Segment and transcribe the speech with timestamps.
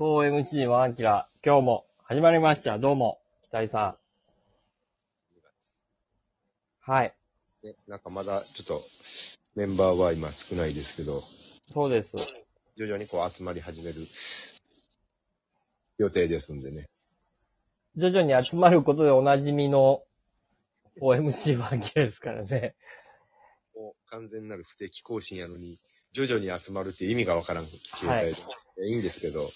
[0.00, 2.78] 4MC ワンアキラ、今日も始まりました。
[2.78, 3.96] どうも、北井さん。
[6.90, 7.14] はい。
[7.62, 8.82] ね、なんかまだちょっと
[9.54, 11.22] メンバーは今少ないですけど、
[11.66, 12.16] そうです。
[12.78, 14.06] 徐々にこう集まり始める
[15.98, 16.88] 予定ですんでね。
[17.94, 20.02] 徐々に集まることでおなじみの
[21.02, 22.74] 4MC ワンアキラですからね。
[23.76, 25.78] もう完全なる不定期更新やのに、
[26.14, 27.70] 徐々に集まるっていう意味がわからん状
[28.08, 28.34] 態
[28.78, 29.50] で、い、いんですけど、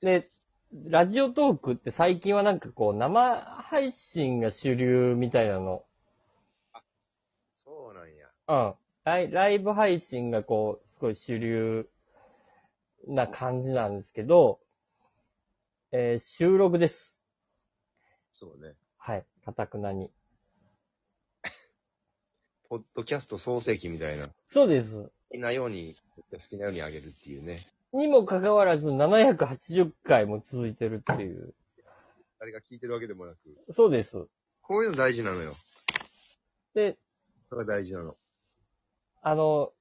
[0.00, 0.28] で、
[0.72, 5.84] ラジオトークって最近はなんかこう生配信が主流みたいなの。
[7.64, 8.28] そうなんや。
[8.48, 8.74] うん。
[9.04, 11.88] ライライブ配信がこう、すごい主流
[13.06, 14.60] な感じなんですけど、
[15.90, 17.18] えー収録です。
[18.38, 18.74] そうね。
[18.96, 19.26] はい。
[19.44, 20.10] かたくなに。
[22.70, 25.10] ポッドキャスト創世記みたいな、好そうです。
[25.30, 25.96] きなように、
[26.30, 27.60] 好きなようにあげるっていうね。
[27.92, 31.54] にもかかわらず780回も続いてるっていう。
[32.38, 33.38] 誰が聞いてるわけでもなく、
[33.72, 34.26] そうです。
[34.62, 35.54] こういうの大事なのよ。
[36.74, 36.96] で、
[37.48, 38.16] それが大事なの。
[39.22, 39.72] あの、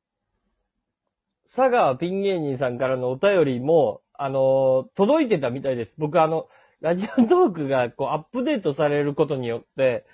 [1.45, 5.95] 佐川ピン芸人さんからのお便りも、あの、届いてたみたいです。
[5.97, 6.47] 僕あの、
[6.81, 10.05] ラジオトークがこうアップデートされることによって、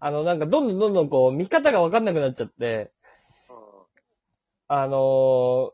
[0.00, 2.90] あの、なんかどんどんどんどんこう見方がわかんなくなっちゃって、
[4.68, 5.72] あの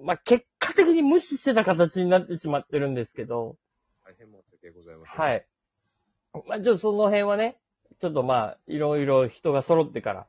[0.00, 3.56] まあ、結果的に無視してた形になってしまってるんですけど、
[4.04, 5.20] 大変申し訳ございません。。
[5.20, 5.46] はい
[6.34, 6.42] い。
[6.48, 7.58] まあ、ちょっとその辺はね、
[8.00, 10.26] ちょっとまあ、いろいろ人が揃ってから、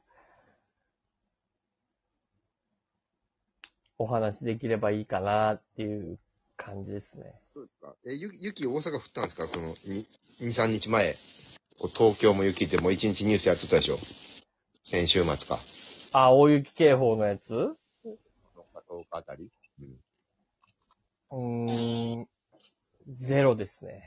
[3.99, 6.17] お話できればいいかなっていう
[6.55, 7.35] 感じですね。
[7.53, 7.95] そうですか。
[8.05, 9.47] え、ゆ雪大阪降ったんですか？
[9.49, 10.05] この2、
[10.39, 11.15] 2、3日前。
[11.77, 13.97] こう東京も雪ってもう1日ニュースやってたでしょ？
[14.85, 15.59] 先週末か。
[16.13, 17.75] あ、大雪警報のやつ？10
[18.05, 18.15] 日、
[18.89, 19.49] 10日あたり。
[19.81, 19.99] うん。
[21.31, 22.27] うーん、
[23.07, 24.03] ゼロですね。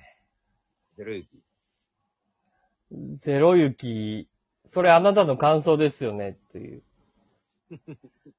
[0.96, 1.42] ゼロ雪。
[3.16, 4.28] ゼロ雪、
[4.66, 6.82] それあなたの感想ですよねっていう。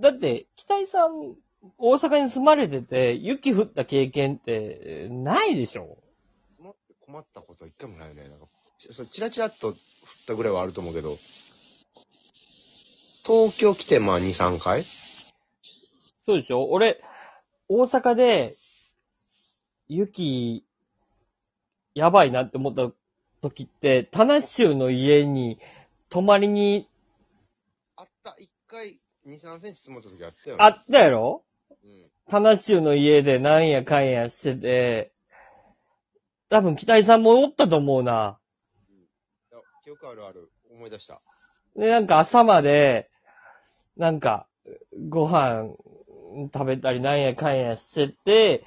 [0.00, 1.34] だって、北井さん、
[1.76, 5.98] 大阪に住まれてて、雪降った経験って、ないでしょ？
[7.00, 8.28] 困ったことは一回もないよね。
[8.28, 8.46] なんか、
[8.78, 9.74] ちそれチラチラっと降っ
[10.26, 11.18] たぐらいはあると思うけど、
[13.28, 14.86] 東京来てまあ2、3回？
[16.24, 16.70] そうでしょ？
[16.70, 16.98] 俺、
[17.68, 18.56] 大阪で、
[19.86, 20.64] 雪、
[21.94, 22.90] やばいなって思った
[23.42, 25.58] 時って、田無州の家に
[26.08, 26.88] 泊まりに、
[27.96, 30.64] あった、1回2、3センチ積もった時あったよね。
[30.64, 31.44] あったやろ？
[31.84, 32.06] うん。
[32.30, 35.12] 田無州の家でなんやかんやしてて、
[36.48, 38.38] 多分北井さんもおったと思うな。
[38.90, 40.50] いや記憶あるある。
[40.70, 41.20] 思い出した。
[41.76, 43.07] で、なんか朝まで、
[43.98, 44.46] なんか、
[45.08, 45.74] ご飯
[46.52, 48.64] 食べたりなんやかんやしてて、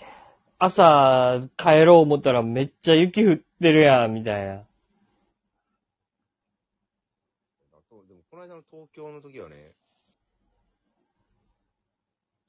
[0.59, 4.55] 朝帰ろう思ったらめっちゃ雪降ってるやん、みたいな。
[4.55, 4.65] あ
[7.89, 9.71] と、でもこの間の東京の時はね、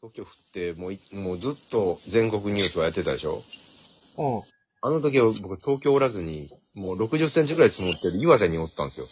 [0.01, 3.43] 東京降って、もうい、もうずっと全国ニュースはやってたでしょ？
[4.19, 4.43] うん。
[4.81, 9.07] あの時は僕東京おらずに、もう60センチぐらい積もってる岩手におったんですよ。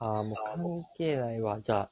[0.00, 1.60] ああ、もう関係ないわ。
[1.60, 1.90] じゃあ、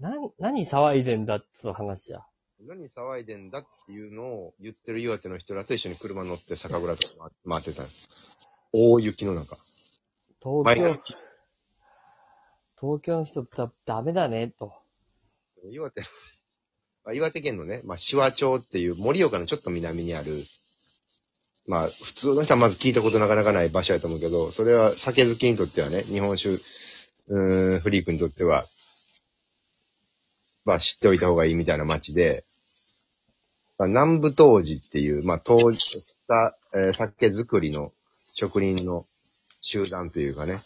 [0.00, 2.24] な、何騒いでんだっつう話や。
[2.60, 8.08] 何騒いでんだっていうのを言ってる岩手の人らと一緒に車乗って酒蔵とか回ってたんです。
[8.72, 9.56] 大雪の中。
[10.42, 11.00] 東毎京日、
[12.80, 14.72] 東京の人だ、ダメだね、と。
[15.70, 16.06] 岩手、ま
[17.12, 20.44] あ岩手県のね、まあ、紫波町っていう盛岡のちょっと南にある、
[21.66, 28.66] まあ、普通の人はまず聞いたことなかなかない場所やと思うけど、それは酒好きにとってはね、日本酒、うーん、フリークにとっては、
[30.64, 32.44] まあ、知っておいた方がいいみたいな町で、
[33.78, 37.92] まあ、南部当時っていう、まあ、当時した、えー酒造りの
[38.34, 39.06] 職人の
[39.60, 40.60] 集団というかね、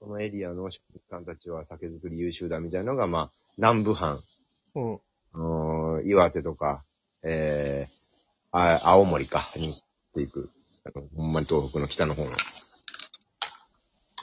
[0.00, 4.20] このエリアの職人さんたちは酒造り優秀だみたいなのが、まあ、南部藩、
[4.74, 6.06] うん。
[6.06, 6.82] 岩手とか、
[7.22, 7.92] えー、
[8.50, 9.80] あ青森か、に行っ
[10.14, 10.50] ていく。
[11.16, 12.30] ほんまに東北の北の方の。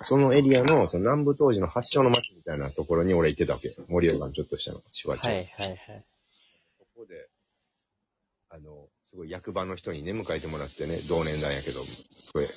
[0.04, 3.76] そのエリアの、その南部当時の発祥の町みたいなところに俺行ってたわけ。
[3.88, 5.26] 森岡のちょっと下の芝町。
[5.26, 6.06] はい、はい、はい。
[6.78, 7.28] そこで、
[8.50, 12.48] あの、すごい役場の人にね、迎えてもらってね、同年代やけど、すごい、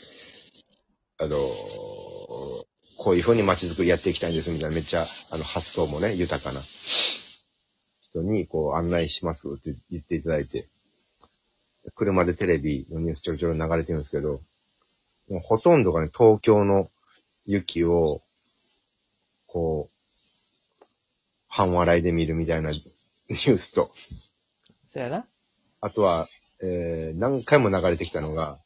[1.19, 1.37] あの、
[2.99, 6.61] こういう風に街づくりやっていきたいんですみたいな、めっちゃ、あの、発想もね、豊かな
[8.01, 10.69] 人に、こう、案内しますって言っていただいて、
[11.95, 14.41] 車でテレビのニュースちょろちょろ流れてるんですけど、
[15.29, 16.91] もうほとんどがね、東京の
[17.47, 18.21] 雪を、
[19.47, 19.91] こ
[20.81, 20.85] う、
[21.49, 23.93] 半笑いで見るみたいなニュースと、
[24.87, 25.27] そやな。
[25.81, 26.29] あとは、
[26.63, 28.61] えー、何回も流れてきたのが、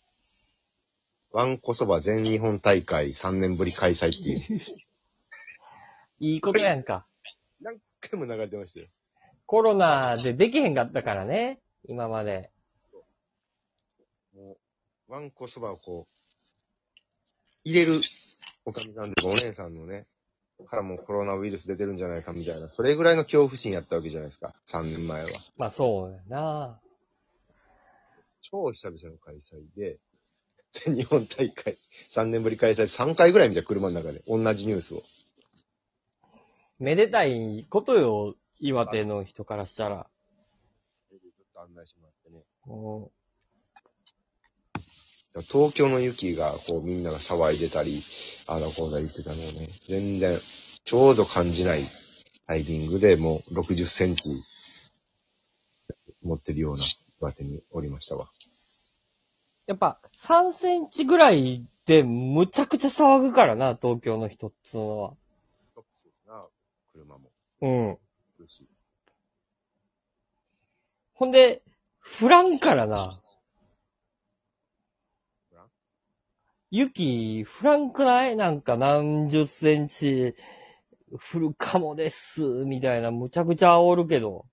[1.33, 4.61] ワンコそば全日本大会3年ぶり開催っていう。
[6.19, 7.07] いいことやんか。
[7.61, 8.87] 何回も流れてましたよ。
[9.47, 11.61] コロナでできへんかったからね。
[11.89, 12.51] 今まで。
[14.35, 14.57] も
[15.09, 17.01] う、ワンコそばをこう、
[17.65, 18.01] 入れる
[18.67, 20.07] おかみさんとかお姉さんのね、
[20.69, 24.55] からもコロナウイルス出てるんじゃないかみたいな、それぐらいの恐怖心やったわけじゃないですか。
[24.71, 25.31] 3年前は。
[25.57, 26.81] まあそうやな。
[28.43, 29.99] 超久々の開催で、
[30.85, 31.79] 全 日本大会、
[32.15, 35.03] 3年ぶり開催、3回ぐらい見た車の中で、同じニュースを。
[36.81, 40.11] めでたいことよ、岩手の人からしたら。
[41.09, 41.21] ちょっ
[41.55, 42.45] と案内してもらってね。
[45.39, 48.03] も東京の雪が、こう、みんなが騒いでたり、
[48.47, 50.39] あの、こうだ言ってたのをね、全然、
[50.85, 51.87] ちょうど感じない
[52.47, 54.23] タイミングでもう60センチ
[56.23, 56.85] 持ってるような
[57.21, 58.25] 岩手におりましたわ。
[58.25, 58.29] う
[59.67, 65.15] やっぱ3センチぐらいでむちゃくちゃ騒ぐからな、東京の人っつうのは。
[66.27, 66.47] な
[66.93, 67.31] 車も
[67.63, 67.99] うん。
[71.15, 71.63] ほんで、
[72.21, 73.21] 降らんからな。
[75.51, 75.67] 降らん
[76.71, 78.37] 雪、降らんくない？
[78.37, 80.35] なんか何十センチ
[81.33, 84.47] 降るかもです、みたいな、むちゃくちゃ煽るけど。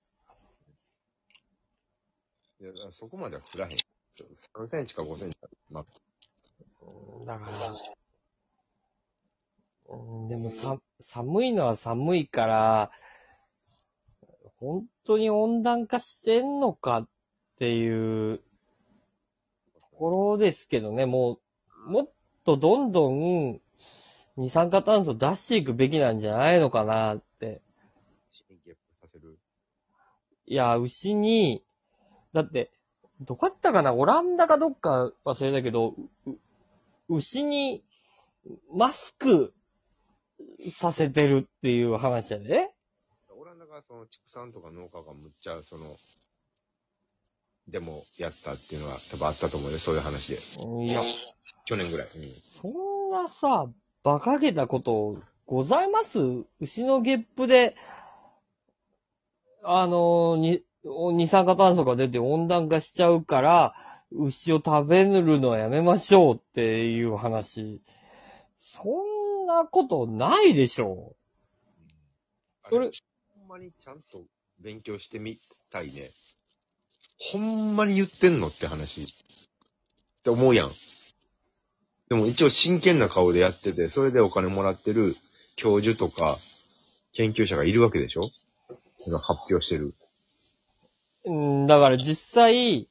[2.62, 3.78] いやそこまでは降らへん。
[3.78, 5.48] 3センチか5センチか。
[5.70, 5.86] まあ、
[7.26, 7.74] だから、
[9.96, 12.92] うんでもさ、寒いのは寒いから、
[14.60, 17.08] 本当に温暖化してんのかっ
[17.58, 18.44] ていうと
[19.98, 21.43] ころですけどね、もう、
[21.86, 22.10] もっ
[22.46, 23.62] とどんどん
[24.36, 27.62] 二酸化炭素出していくべきなんじゃないのかなって。
[28.32, 29.38] 死にゲップさせる。
[30.46, 31.64] いや、牛に、
[32.34, 32.72] だって、
[33.22, 33.94] どこやったかな？
[33.94, 35.96] オランダかどっか忘れたけど、
[37.10, 37.84] 牛に
[38.74, 39.54] マスク
[40.72, 42.72] させてるっていう話やで。
[43.30, 45.96] オランダがその畜産とか農家がむっちゃ、その、
[47.68, 50.40] でもやったっていうのは多分あったと思うよ、そういう話で。
[50.86, 51.02] いや、
[51.66, 52.08] 去年ぐらい。
[52.16, 52.24] うん。
[52.62, 53.70] そんなさ、
[54.04, 56.20] 馬鹿げたことございます？
[56.60, 57.76] 牛のゲップで、
[59.64, 63.74] あの、に、二酸化炭素が出て温暖化しちゃうから、
[64.12, 67.82] 牛を食べるのはやめましょうっていう話。
[68.58, 71.16] そんなことないでしょ
[72.70, 72.90] それあ
[73.38, 74.24] ほんまにちゃんと
[74.60, 75.40] 勉強してみ
[75.72, 76.12] たいね。
[77.32, 79.02] ほんまに言ってんのって話。
[79.02, 79.06] っ
[80.24, 80.72] て思うやん。
[82.10, 85.16] でも一応真剣な顔でやってて、それでお金もらってる
[85.56, 86.38] 教授とか
[87.14, 88.30] 研究者がいるわけでしょ？
[89.00, 89.96] その発表してる。
[91.26, 92.90] うん、だから実際、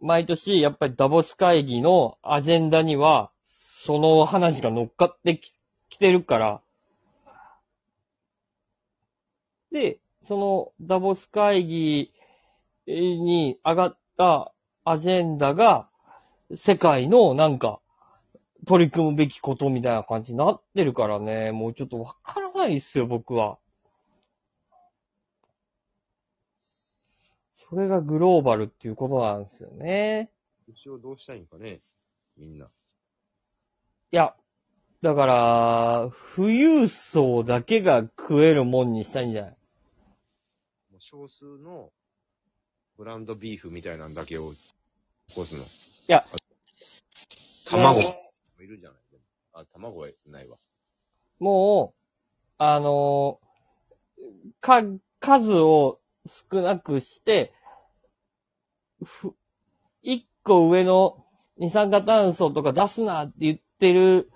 [0.00, 5.52] 毎年やっぱりダボス会議のアジェンダには、その話が乗っかってき
[5.90, 6.60] きてるから。
[9.70, 12.12] で、そのダボス会議
[12.86, 14.52] に上がった
[14.84, 15.88] アジェンダが、
[16.54, 17.80] 世界のなんか、
[18.66, 23.58] 取り組むべきことみたいな感じになってるからね、もうちょっとわからないっすよ、僕は。
[27.54, 30.30] それがグローバルっていうことなんですよね。
[30.68, 31.80] 牛をどうしたいんかね
[32.36, 32.66] みんな。
[32.66, 32.68] い
[34.12, 34.34] や、
[35.02, 39.50] だから、富裕層だけが食えるもんにしたいんじゃない？
[40.90, 41.90] もう少数の
[42.96, 44.54] ブランドビーフみたいなんだけを
[45.28, 45.62] 起こすの。
[45.62, 45.64] い
[46.06, 46.24] や。
[47.66, 48.14] 卵も
[48.60, 48.98] いるじゃない？
[49.52, 50.56] あ、卵はないわ。
[51.38, 52.00] もう、
[52.58, 53.40] あの
[54.60, 54.82] か、
[55.20, 55.98] 数を
[56.52, 57.52] 少なくして、
[59.02, 59.34] ふ、
[60.02, 61.24] 一個上の
[61.58, 64.30] 二酸化炭素とか出すなって言ってる、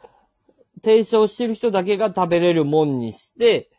[0.82, 3.70] 提唱してる人だけが食べれるもんにして、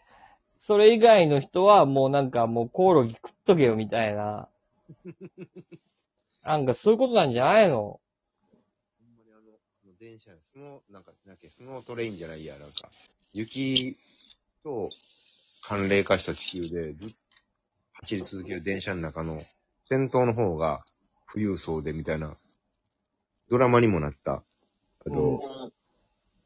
[0.60, 4.50] それ以外の人はもうなんかもうコオロギ食っとけよみたいな。
[6.44, 7.76] なんかそういうことなんじゃないの？
[7.76, 8.00] ほ
[9.06, 9.42] んまにあの、
[10.00, 12.90] 電車、スノー、なんか、なんだっけ、スノートレインじゃないや、なんか、
[13.34, 13.98] 雪
[14.64, 14.90] と
[15.62, 17.16] 寒冷化した地球でずっと
[18.02, 19.42] 走り続ける電車の中の
[19.84, 20.84] 先頭の方が
[21.34, 22.36] 富裕層でみたいな、
[23.50, 24.42] ドラマにもなった、
[25.06, 25.72] あと、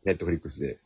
[0.03, 0.79] ネットフリックスで。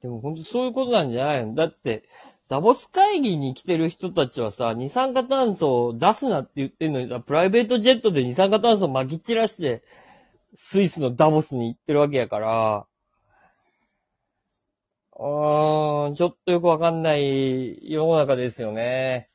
[0.00, 1.54] でも本当そういうことなんじゃないの？
[1.54, 2.08] だって、
[2.48, 9.82] ダボス会議に来てる人たちはさ、二酸化炭素を出すなって言ってんのにさ、プライベートジェットで二酸化炭素撒き散らして、
[10.54, 12.86] スイスのダボスに行ってるわけやから、
[15.18, 19.30] うーん、ちょっとよくわかんない世の中ですよね。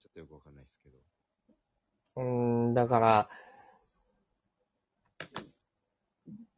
[0.00, 0.96] ちょっとよくわかんないですけど。
[2.16, 3.28] うーん、だから、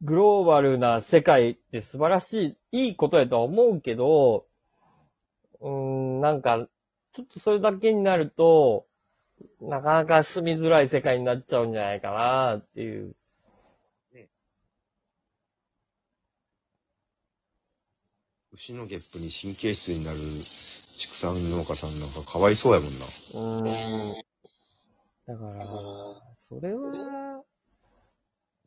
[0.01, 4.47] グローバルな世界って素晴らしい、いいことやとは思うけど、
[5.61, 6.67] うーん、なんか、
[7.13, 8.87] ちょっとそれだけになると、
[9.61, 13.15] なかなか住みづらい世界になっちゃうんじゃないかなっていう。
[18.53, 20.19] 牛のゲップに神経質になる
[20.97, 23.05] 畜産農家さんなんかかわいそうやもんな。
[23.05, 24.23] うーん。
[25.27, 25.65] だから、
[26.37, 27.43] それは、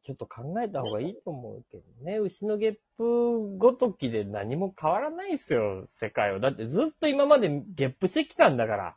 [0.07, 2.19] ちょっと考えた方がいいと思うけどね。
[2.19, 6.39] 牛のゲップごときで何も変わらないですよ、世界は。
[6.39, 8.97] だってずっと今までゲップしてきたんだから。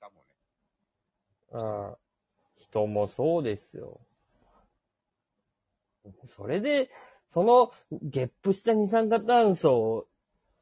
[0.00, 0.08] か
[1.52, 1.66] もね。
[1.90, 1.96] うん。
[2.56, 4.00] 人もそうですよ。
[6.24, 6.88] それで、
[7.28, 7.70] その
[8.00, 10.06] ゲップした二酸化炭素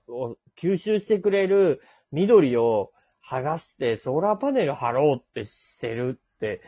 [0.09, 2.91] を吸収してくれる緑を
[3.25, 6.63] 剥がしてソーラーパネル貼ろうってしてるって、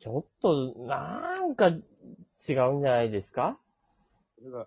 [0.00, 1.82] ちょっとなんか違うん
[2.46, 3.58] じゃないですか？
[4.38, 4.66] それが、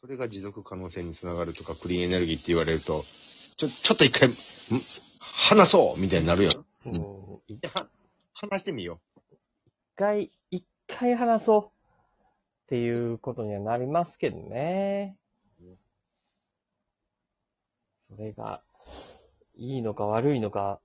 [0.00, 3.04] それが持続可能性につながるとか、クリーンエネルギーって言われると、
[3.56, 4.32] ちょ、ちょっと一回、ん
[5.20, 6.56] 話そうみたいになるやん。
[6.56, 6.64] うん。
[7.46, 7.88] 一では
[8.32, 9.00] 話してみよ
[9.96, 11.70] 回、一回話そうっ
[12.68, 15.16] ていうことにはなりますけどね。
[18.10, 18.60] それが、
[19.58, 20.80] いいのか悪いのか、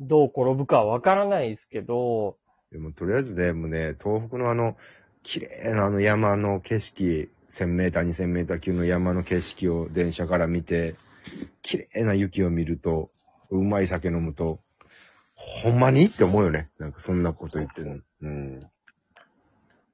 [0.00, 2.36] どう転ぶかはわからないですけど、
[2.72, 4.76] でも、とりあえずね、もうね、東北のあの、
[5.22, 10.96] 綺麗なあの山の景色、1000メーター、2000メーター級の山の景色を電車から見て、
[11.62, 13.08] 綺麗な雪を見ると、
[13.50, 14.60] うまい酒飲むと、
[15.34, 16.04] ほんまに？
[16.06, 16.66] って思うよね。
[16.78, 18.02] なんかそんなこと言ってるの。
[18.22, 18.70] うん。